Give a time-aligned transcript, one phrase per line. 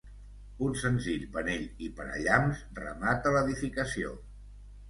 [0.67, 4.19] Un senzill penell i parallamps remata l'edificació.